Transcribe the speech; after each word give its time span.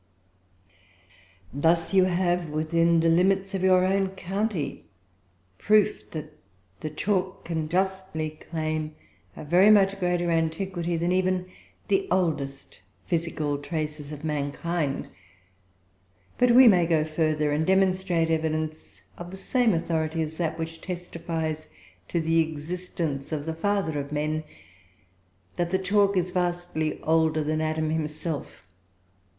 Thus 1.53 1.93
you 1.93 2.05
have, 2.05 2.49
within 2.49 3.01
the 3.01 3.07
limits 3.07 3.53
of 3.53 3.61
your 3.61 3.85
own 3.85 4.07
county, 4.07 4.85
proof 5.59 6.09
that 6.09 6.39
the 6.79 6.89
chalk 6.89 7.45
can 7.45 7.69
justly 7.69 8.31
claim 8.31 8.95
a 9.37 9.43
very 9.45 9.69
much 9.69 9.99
greater 9.99 10.31
antiquity 10.31 10.97
than 10.97 11.11
even 11.11 11.47
the 11.87 12.07
oldest 12.09 12.79
physical 13.05 13.59
traces 13.59 14.11
of 14.11 14.23
mankind. 14.23 15.07
But 16.39 16.49
we 16.49 16.67
may 16.67 16.87
go 16.87 17.05
further 17.05 17.51
and 17.51 17.63
demonstrate, 17.63 18.29
by 18.29 18.33
evidence 18.33 19.03
of 19.19 19.29
the 19.29 19.37
same 19.37 19.71
authority 19.71 20.23
as 20.23 20.35
that 20.37 20.57
which 20.57 20.81
testifies 20.81 21.67
to 22.07 22.19
the 22.19 22.39
existence 22.39 23.31
of 23.31 23.45
the 23.45 23.53
father 23.53 23.99
of 23.99 24.11
men, 24.11 24.45
that 25.57 25.69
the 25.69 25.77
chalk 25.77 26.17
is 26.17 26.31
vastly 26.31 26.99
older 27.03 27.43
than 27.43 27.61
Adam 27.61 27.91
himself. 27.91 28.63